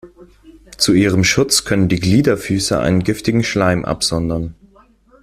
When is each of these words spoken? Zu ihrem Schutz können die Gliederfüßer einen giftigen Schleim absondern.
Zu 0.79 0.93
ihrem 0.93 1.23
Schutz 1.23 1.63
können 1.63 1.87
die 1.87 1.99
Gliederfüßer 1.99 2.79
einen 2.79 3.03
giftigen 3.03 3.43
Schleim 3.43 3.85
absondern. 3.85 4.55